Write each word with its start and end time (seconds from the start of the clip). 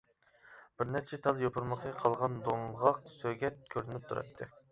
بىر 0.79 0.87
نەچچە 0.93 1.19
تال 1.25 1.43
يوپۇرمىقى 1.43 1.91
قالغان 2.01 2.39
دوڭغاق 2.47 2.99
سۆگەت 3.17 3.63
كۆرۈنۈپ 3.75 4.09
تۇراتتى. 4.09 4.49